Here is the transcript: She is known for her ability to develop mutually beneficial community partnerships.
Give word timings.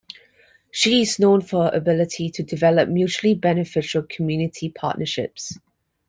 She 0.71 1.03
is 1.03 1.19
known 1.19 1.41
for 1.41 1.65
her 1.65 1.71
ability 1.77 2.31
to 2.31 2.41
develop 2.41 2.89
mutually 2.89 3.35
beneficial 3.35 4.01
community 4.01 4.67
partnerships. 4.67 5.59